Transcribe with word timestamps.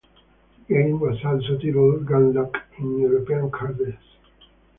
The 0.67 0.73
game 0.73 0.99
was 0.99 1.23
also 1.23 1.59
titled 1.59 2.07
Gunlock 2.07 2.59
in 2.79 3.01
European 3.01 3.51
arcades. 3.53 3.97